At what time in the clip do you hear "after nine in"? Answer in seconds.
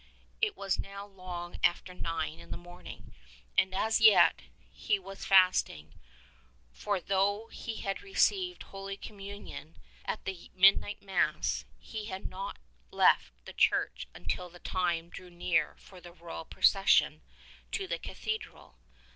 1.63-2.49